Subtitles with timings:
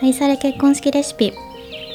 [0.00, 1.32] 愛され結婚式レシピ。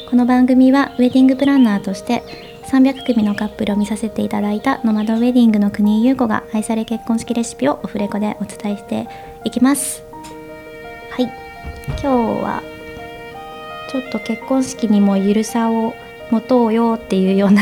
[0.09, 2.21] この番組はウェディングプランナーとして
[2.65, 9.07] 300組のカップルを見させていただいたノマドウェディングの国井優子が愛され結婚式レシピをオフレコでお伝えして
[9.45, 10.03] いきます。
[11.11, 11.31] はい。
[11.87, 12.07] 今日
[12.43, 12.61] は
[13.89, 15.93] ちょっと結婚式にもゆるさを
[16.29, 17.61] 持とうよっていうような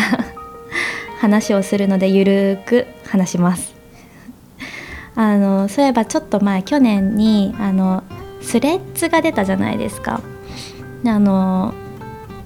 [1.21, 3.75] 話をするのでゆるく話します。
[5.13, 8.03] あのそういえばちょっと前去年にあの
[8.41, 10.21] スレッズが出たじゃないですか。
[11.05, 11.73] あの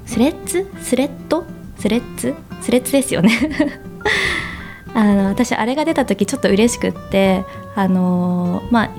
[0.05, 0.69] スレッズ？
[0.81, 1.43] スレッド？
[1.77, 2.35] スレッズ？
[2.61, 3.31] スレッズですよね。
[4.93, 7.43] あの私あれが出た時ちょっと嬉しくって
[7.75, 8.89] あのまあ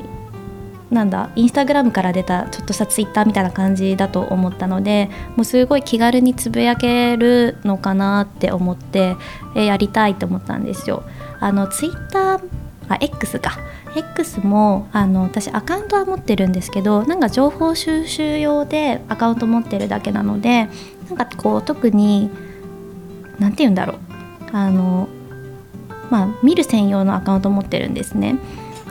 [0.90, 9.16] なんだインスタグラムから出たちょっとしたツイッターみたいな感じだと思ったのでもうすごい気軽につぶやけるのかなって思って、
[9.54, 11.02] えやりたいと思ったんですよ。
[11.40, 12.40] あのツイッター
[12.88, 13.58] あ X か。
[13.96, 20.68] X もあの私アカウントは持ってるんですけどなんか情報収集用でアカウント持ってるだけなので
[21.08, 22.30] なんかこう特に
[23.38, 23.98] 何て言うんだろう。
[24.52, 25.08] あの
[26.10, 28.38] まあ見る専用のアカウント持ってるんですね。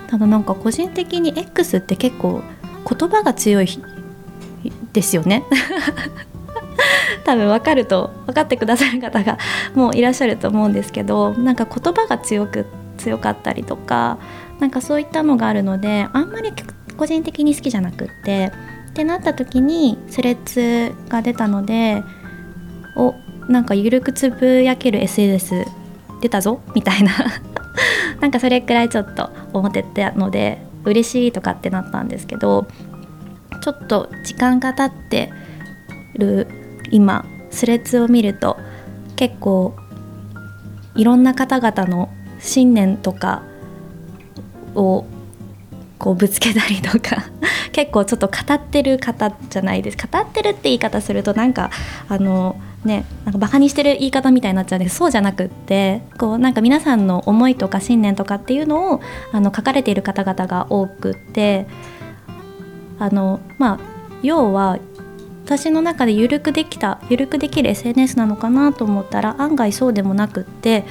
[0.07, 2.41] ただなんか個人的に X って結構
[2.87, 3.67] 言葉が強い
[4.93, 5.43] ですよね。
[7.25, 9.37] 多分分かると分かってくださる方が
[9.73, 14.17] もういらっしゃると思うんですけどなんか言葉が強くて強かったりとか
[14.59, 16.51] なんかそういったのがあるのであんまり
[16.97, 18.51] 個人的に好きじゃなくって
[18.89, 22.01] ってなった時にスレッズが出たので
[22.95, 23.13] お
[23.47, 25.65] なんかゆるくつぶやける SNS
[26.21, 27.11] 出たぞみたいな。
[28.21, 32.65] なんかそれくらいちょっと思ってたので嬉しいとかってなったんですけど
[33.61, 35.31] ちょっと時間が経って
[36.17, 36.47] る
[36.91, 38.57] 今スレッズを見ると
[39.17, 39.75] 結構
[40.95, 42.09] いろんな方々の
[42.45, 43.43] 信念とか
[44.75, 45.05] を
[45.97, 47.25] こうぶつけたりとか
[47.71, 49.97] 結構ちょっと語ってる方じゃないです。
[49.97, 51.71] 語ってるって言い方するとなんか
[52.07, 52.55] あの
[52.85, 59.01] ねなんかバカにしてる言い方みたいになっちゃうんですそうじゃなくってこうなんか皆さんの思いとか信念とかっていうのを
[59.31, 61.67] あの書かれている方々が多くって
[62.99, 63.79] あのまあ
[64.21, 64.77] 要は
[65.45, 70.85] 私の中で緩くできた緩くできる SNS なのかなと思ったら案外そうでもなくって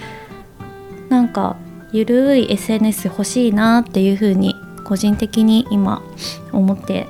[1.14, 1.56] なんか
[1.92, 6.02] ゆるい SNS 欲しいなっていうふうに個人的に今
[6.50, 7.06] 思って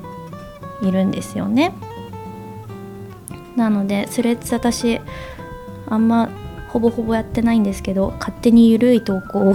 [0.83, 1.73] いるんですよね。
[3.57, 5.01] なのでスレッズ私
[5.89, 6.29] あんま
[6.69, 9.55] ほぼほぼやってないんですけど勝手にゆるい投稿を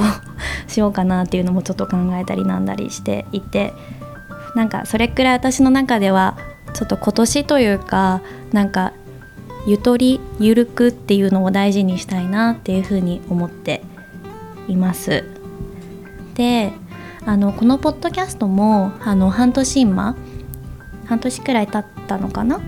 [0.68, 3.76] しようかなっていうのもちょっと考えたりなんだりしていて
[4.56, 6.40] なんかそれくらい私の中では
[6.74, 8.94] ちょっと今年というかなんか
[9.68, 13.84] ゆとりゆるくっていうのを大事にしたいなっていうふうに思って
[14.70, 15.24] います。
[16.36, 16.72] で
[17.26, 20.16] あのこのポッドキャストもあの半年今
[21.06, 22.62] 半年くらい経ったのかな？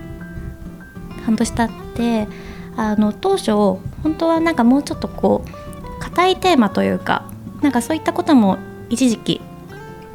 [1.24, 2.28] 半年経って
[2.76, 7.24] あの当初本当はなんかもうちょっとこう硬いテーマというか
[7.62, 8.58] なんかそういったことも
[8.90, 9.40] 一時期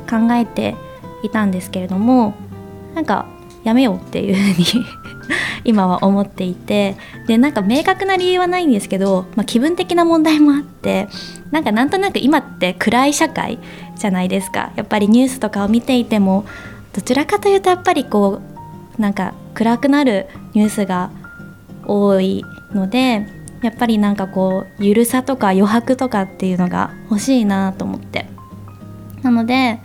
[0.09, 0.75] 考えて
[1.23, 2.35] いたんですけれども
[2.93, 3.25] なんか
[3.63, 4.85] やめようっていうふうに
[5.63, 6.95] 今は思っていて
[7.27, 11.07] でなんか明確な理由はないんですけど、まあ、気分的な問題もあって
[11.51, 13.59] なんかなんとなく今って暗い社会
[13.95, 14.71] じゃないですか。
[14.75, 16.45] やっぱりニュースとかを見ていても
[16.93, 18.41] どちらかというとやっぱりこ
[18.97, 21.11] うなんか暗くなるニュースが
[21.85, 22.43] 多い
[22.73, 23.25] ので
[23.61, 28.25] やっぱりなんかこうゆるさとか余白とかっていうのが欲しいなと思って。
[29.23, 29.79] なので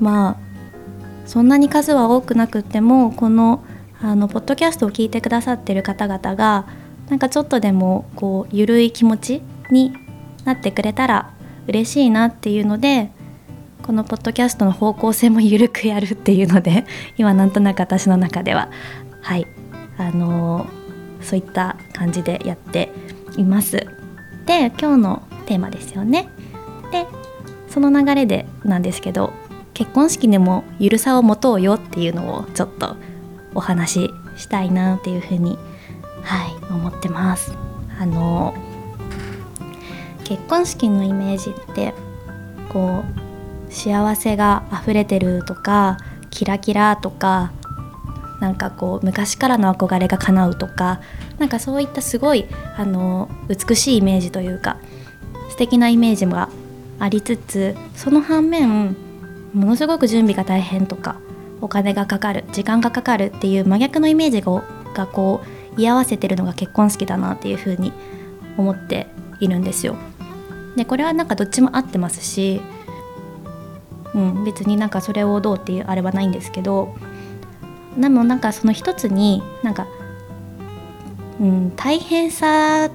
[0.00, 0.36] まあ
[1.26, 3.64] そんなに数は多くなくってもこの
[4.00, 6.66] あのポッドキャストを聞いてくださってる方々が
[7.08, 9.92] なんかちょっとでもこうゆるい気持ちに
[10.46, 11.34] なってくれたら
[11.66, 13.10] 嬉しいなっていうので
[13.82, 16.86] このポッドキャストの方向性も緩くやるっていうので
[17.18, 18.70] 今なんとなく私の中では
[19.20, 19.46] はい
[19.98, 22.92] あのー、そういった感じでやって
[23.36, 23.86] います。
[24.46, 26.28] で今日のテーマですよね。
[26.92, 27.06] で
[27.68, 29.32] その流れでなんですけど
[29.74, 32.96] 結婚式でもゆるさを持とうよっていうのをちょっと
[33.54, 35.58] お話ししたいなっていうふうに
[36.22, 37.52] はい思ってます。
[37.98, 38.54] あの
[40.26, 41.94] 結婚式のイメージって
[42.72, 43.04] こ
[43.68, 45.98] う幸せが溢れてるとか
[46.30, 47.52] キラキラとか
[48.40, 51.00] なんかこう昔からの憧れが叶うとか
[51.38, 52.46] なんかそういったすごい
[52.76, 54.78] あの美しいイメージというか
[55.48, 56.48] 素敵なイメージが
[56.98, 58.96] ありつつその反面
[59.54, 61.20] ものすごく準備が大変とか
[61.60, 65.40] お金がかかる時間がかかるっていう真逆のイメージがこ
[65.76, 67.92] う居合わせてるのが結婚式だなっていうふうに
[68.56, 69.06] 思って
[69.38, 69.94] いるんですよ。
[70.76, 72.60] でこれはなんかどっちも合ってますし、
[74.14, 76.94] うん、別になんかそれをどうっていうあれはないんですけど
[77.98, 79.86] でもなんかその一つになんか、
[81.40, 82.90] うん、大変さ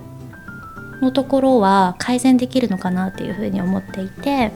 [1.01, 4.51] のところは改善できるのかなっていうふうに思っていて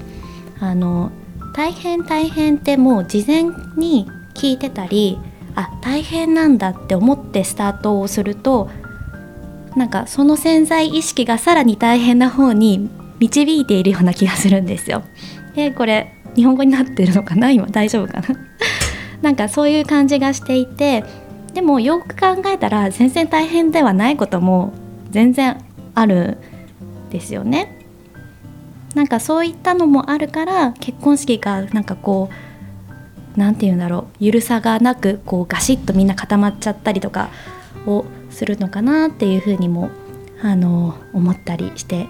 [0.60, 1.12] あの
[1.56, 3.44] 大変大変ってもう事前
[3.75, 5.18] に聞いてたり
[5.56, 8.69] あ大変なんだって思ってスタートをすると
[9.75, 12.89] なんかその潜在意識がさらに大変な方に
[13.20, 15.04] 導いているような気がするんですよ。
[15.56, 17.52] でこれ日本語になってるのかな？
[17.52, 18.28] 今大丈夫かな？
[19.22, 21.04] なんかそういう感じがしていて
[21.54, 24.74] でもよく考えたら全然大変ではないことも
[25.10, 25.58] 全然
[25.94, 26.38] ある
[27.08, 27.82] んですよね。
[28.94, 34.06] なんかそういったのもあるから結婚式がなんかこう何て言うんだろう？
[34.20, 37.30] ゆるさがなくこうガシッとみんな固まっちゃったりとか
[37.86, 39.90] をするのかなっていうふうにも
[40.42, 42.08] あの思ったりして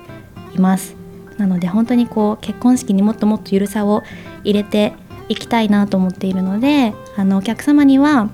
[0.55, 0.95] います。
[1.37, 4.03] なので本当にこう結婚式にもっともっとゆるさを
[4.43, 4.93] 入れて
[5.27, 8.29] いきたいなと思っているのであのお客様には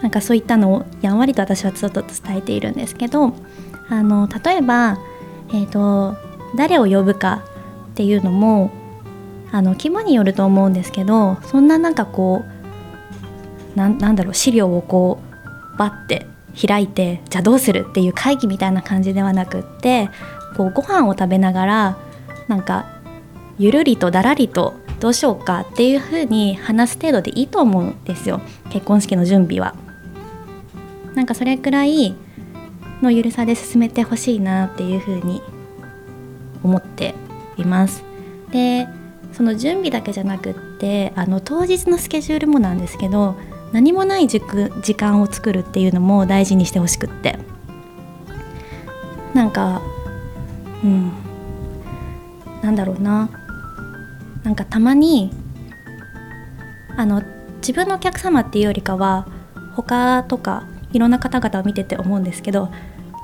[0.00, 3.32] なんかそういったのをやんわりと私はちょっと伝えているんですけど
[3.88, 4.98] あの例えば、
[5.50, 6.16] えーと、
[6.56, 7.44] 誰を呼ぶか
[7.92, 8.70] っていうのも
[9.52, 15.20] あの規模によると思うんですけどそんななんかこうなんだろう資料をこ
[15.74, 16.26] うバッて
[16.66, 20.10] 開いてじゃあどうするっていう会議みたいな感じではなくって
[20.56, 21.98] こうご飯を食べながら
[22.48, 23.00] なんか
[23.58, 28.40] ゆるりとだらりとどうしようかっていう風に話す程度でいいと思うんですよ
[28.70, 29.74] 結婚式の準備は。
[31.14, 32.14] なんかそれくらい
[33.02, 35.42] のゆるさで進めてほしいなっていうふうに
[36.62, 37.14] 思って
[37.58, 38.04] います。
[38.50, 38.86] で
[39.32, 43.34] その準備だけじゃなくってあの当日のスケジュールもなんですけど
[43.72, 44.40] 何もない時
[44.94, 47.38] 間を作るっていうのも大事にしてほしくって
[49.34, 49.80] なんか
[50.84, 51.12] うん。
[52.62, 53.28] なんだろうな。
[54.44, 55.30] なんかたまに
[56.96, 57.22] あの
[57.56, 59.26] 自分のお客様っていうよりかは
[59.74, 62.70] 他とかいろんな方々を見てて思うんですけど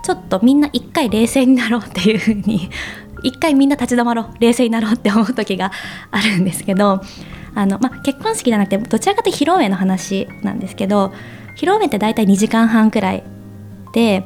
[0.04, 2.70] ちょっとみんな一回冷静になろうっていうふうに
[3.22, 5.72] 一回みんな立ち止まろう冷静になろうって思う時が
[6.10, 7.02] あるんですけど
[7.54, 11.12] あの、ま、結婚式じゃなくてどちらかというと披露宴の話なんですけど
[11.56, 13.24] 披露宴って大体2時間半くらい
[13.92, 14.24] で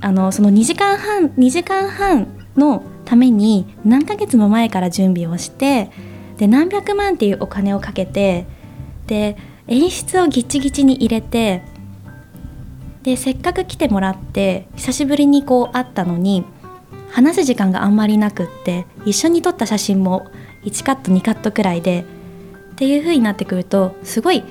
[0.00, 2.26] あのその2時間半2時間半
[2.56, 5.90] のために何ヶ月も前から準備をして
[6.38, 8.46] で何百万っていうお金をかけて
[9.06, 9.36] で
[9.68, 11.62] 演出をギチギチに入れて
[13.02, 16.44] でせっかく来てもらって久しぶりにこう会ったのに
[17.10, 20.30] 話す時間があんまりなくって一緒に撮った写真も
[20.64, 22.04] 1カット2カットくらいで
[22.72, 24.44] っていう風になってくるとすごい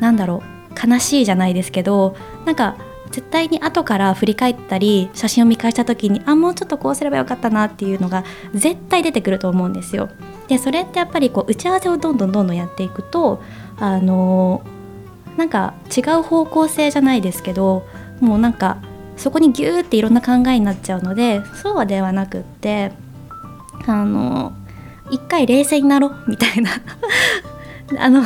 [0.00, 2.76] なんだろう悲しいじゃないですけどなんか
[3.12, 8.24] 絶対に後から振り返ったり写真を見返した時にあもうちょっとこうすればよかったなっていうのが
[8.54, 10.08] 絶対出てくると思うんですよ。
[10.48, 13.42] でそれってやっぱりこう打ち合わせをどんどんどんどんやっていくと
[13.78, 14.62] あの
[15.36, 17.86] なんか違う方向性じゃないですけど
[18.20, 18.78] もうなんか
[19.16, 22.92] そこにギューっていろんな考えになっちゃうのでそうはではなくって
[23.86, 24.52] あの
[25.10, 26.70] 一回冷静になろうみたいな
[27.98, 28.22] あの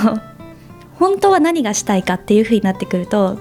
[0.99, 3.39] 本当は何がしたいかっていう風になってくると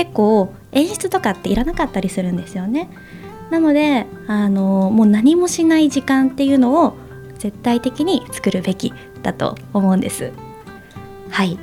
[0.00, 2.88] 結構演出とかっていらなかったりするんですよね。
[3.50, 6.94] なのであのもう何もしない時間っていうのを
[7.38, 10.32] 絶対的に作るべきだと思うんです。
[11.28, 11.58] はい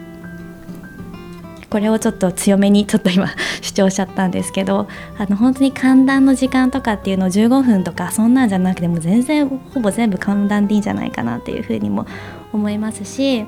[1.72, 3.28] これをちょっと強めにちょっと今
[3.62, 12.06] 主張しちゃったんですけどあの本当に寒暖の時間とかっていうのを15分とかそんなんじゃなくても全然ほぼ全部寒暖でいいんじゃないかなっていうふうにも
[12.54, 13.46] 思いますし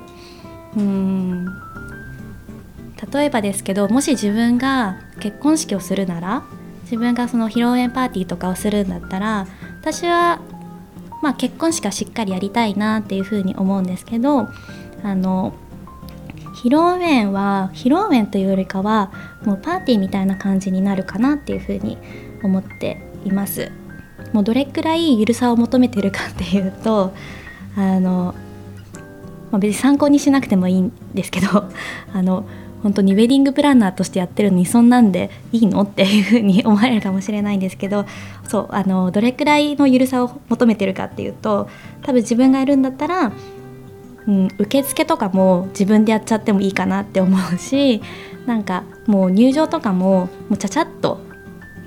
[0.76, 1.46] うん
[3.12, 6.44] 例えばですけどもし自分が結婚式をするなら
[6.82, 9.46] 自分がその披露宴パーティーとかをするんだったら
[9.80, 10.40] 私は
[11.22, 14.48] まあ結婚式はしっかりやりたいなっていうふうに思うんですけど
[15.02, 15.54] あの
[16.62, 19.12] 披露宴は披露宴というよりかは
[19.44, 21.96] もうパーティーみたいな感じになるかなっていうふうに
[22.42, 23.70] 思っています。
[24.32, 27.12] もうどれくらいゆるさを求めてるかっていうと
[27.76, 28.34] あの、
[29.50, 31.64] まあ、別に参考にしなくてもいいんですけど
[32.12, 32.46] あの
[32.82, 35.82] 本当にウェディングプランナーとしてやってるのにそんなんでいいの？
[35.82, 38.06] っていうふうに思われるかもしれないんですけど
[38.48, 41.68] そうあのどれくらいのゆるさを求めてるかっていうと
[42.02, 43.32] 多分自分がやるんだったら
[44.26, 48.02] うん、受付とかも自分でやっちゃってもいいかなって思うし
[48.46, 51.20] なんかもう入場とかももうちゃちゃっと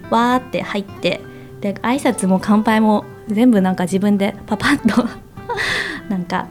[0.09, 1.21] わーって入って
[1.62, 5.07] で挨拶も乾杯も全部なんか自分でパパッと
[6.09, 6.47] なんか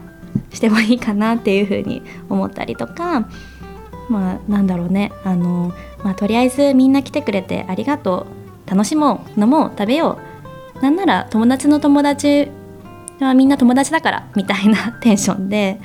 [0.51, 3.27] してもいいかなっていうふうに思ったりとか
[4.09, 5.11] まあなんだろうね。
[5.23, 8.27] あの、まあ、とりあえずみんな来てくれてありがと
[8.67, 8.69] う。
[8.69, 9.41] 楽しもう。
[9.41, 9.71] 飲もう。
[9.77, 10.19] 食べよ
[10.79, 10.81] う。
[10.81, 12.49] なんなら友達の友達
[13.19, 15.79] はみんな友達だからみたいなテンションで。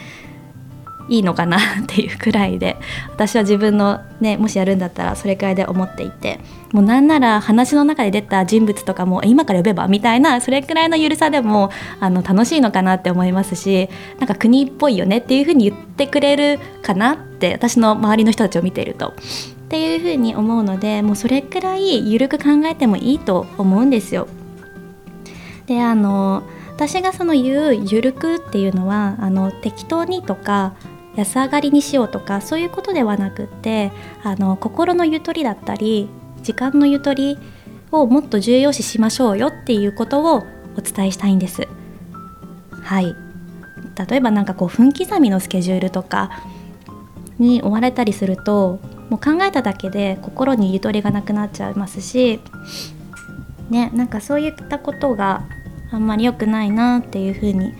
[1.09, 2.77] いいのかなっていうくらいで
[3.11, 6.41] 私は自分のねもしやるんだったらそれくらいで思っていて
[6.73, 9.89] もうなんなら話の中で出た人物とかも今から呼べば？
[9.89, 13.89] みたいなそれくらいのゆるさでもあの楽しいのかなって思いますし
[14.19, 19.09] なんか国っぽいよねっていうふうに言ってくれるかなって私の周りの人たちを見ていると。
[19.09, 24.27] っていうふうに思うのでもうそれくらいゆるく考えてもいいと思うんですよ。
[25.67, 26.43] であの
[26.75, 30.73] 私がその言うゆるくっていうのはあの適当にとか
[31.17, 33.91] 安上がりにしようとかそういうことではなくって
[34.23, 36.09] あの心のゆとりだったり
[36.43, 37.39] 時間のゆとり
[37.91, 40.45] をもっと重要視しましょうよっていうことを
[40.77, 41.67] お伝えしたいんです。
[42.83, 43.15] はい
[44.09, 46.31] 例えば何かこう分刻みのスケジュールとか
[47.39, 52.41] に追われたりするともう考えただけで心にゆとりがなくなっちゃいますし
[53.71, 55.45] ねなんかそういったことが
[55.91, 57.75] あんまり良くないなっていうふうに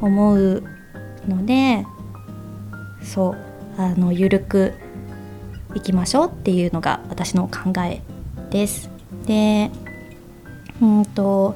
[0.00, 0.62] 思う
[1.26, 1.86] ので
[3.06, 3.36] そう
[3.78, 4.74] あの緩く
[5.74, 8.02] いきましょうっていうのが私の考え
[8.50, 8.90] です。
[9.26, 9.70] で
[10.80, 11.54] うんと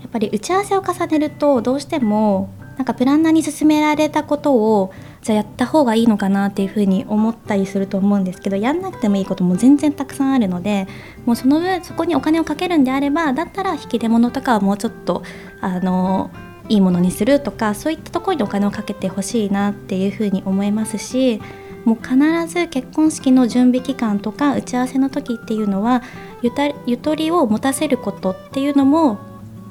[0.00, 10.86] やっぱり打ち合わせを重ねるとどうしてもなんかプランナーに勧められたことをじゃあやった方がいいのかなっていうふうに思ったりすると思うんですけどやんなくてもいいことも全然たくさんあるので
[11.24, 15.22] もうその分そこにお金をかけるんであればだったら引き出物とかはもうちょっと
[15.60, 16.30] あの
[16.68, 21.40] いいものにするとかそういったところにお金をかけてほしいなっていうふうに思いますし
[21.84, 22.16] もう必
[22.48, 26.02] ず結婚式の準備期間とか打ち合わせの時っていうのは
[26.42, 29.18] ゆたゆとりを持たせることっていうのも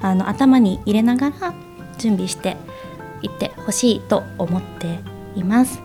[0.01, 1.53] あの頭に入れながら
[1.97, 2.55] 準備して
[3.21, 4.99] いってほしいと思って
[5.35, 5.81] います。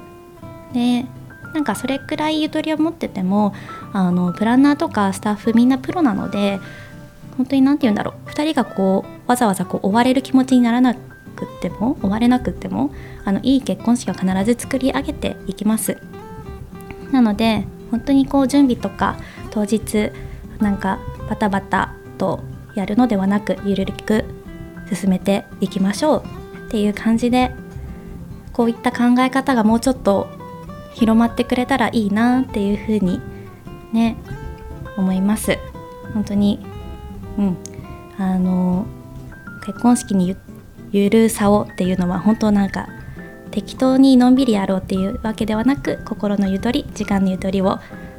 [0.72, 1.04] で
[1.52, 3.52] なんかそれくらいゆとりを持ってても
[3.92, 6.60] あのプランナーとかスタッフみんなプロなので
[7.40, 8.28] 本当に何て言うんだろう。
[8.28, 11.00] 2人がこうわざわざこう追われる気持ちにならなくっ
[11.62, 12.90] ても追われなくても
[13.24, 15.96] あのいい結婚式を必ず作り上げていきます。
[17.10, 19.16] なので本当にこう準備とか
[19.50, 20.12] 当日
[20.58, 20.98] なんか
[21.30, 22.40] バタバタと
[22.74, 24.26] やるのではなくゆるく
[24.94, 26.24] 進めていきましょう
[26.66, 27.52] っていう感じで
[28.52, 30.28] こういった考え方がもうちょっと
[30.92, 33.18] 広まってくれたらいいなっていうふうに
[33.94, 34.16] ね
[34.98, 35.58] 思います。
[36.12, 36.69] 本当に
[37.40, 37.56] うん。
[38.18, 38.86] あの
[39.64, 40.36] 結婚式にゆ
[40.92, 42.88] ゆるさをっていうのは本当なんか
[43.50, 47.78] 適当にのんびりやろうっていうわけではなく心のゆとり時間のゆとりを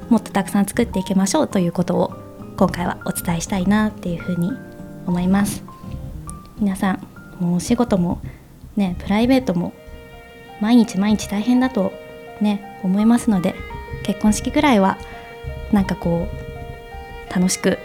[0.10, 2.14] もっとたくさん作っていきましょうということを
[2.58, 4.52] 今回はお伝えしたいなっていうふうに
[5.06, 5.64] 思います。
[6.60, 7.08] 皆さん
[7.40, 8.22] もうお仕事も
[8.76, 9.74] ねプライベートも
[10.62, 11.92] 毎日毎日大変だと
[12.40, 13.56] ね思いますので
[14.04, 14.98] 結婚式ぐらいは
[15.72, 17.80] なんかこう楽しく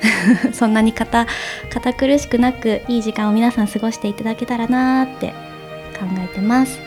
[0.52, 1.26] そんなに堅
[1.70, 5.28] 堅苦しくなくいい時間を皆さん過ごしていただけたらなーって
[5.98, 6.78] 考えてます。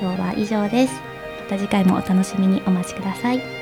[0.00, 0.94] 今日は以上です。
[1.42, 3.61] また次回もお楽しみにお待ちください。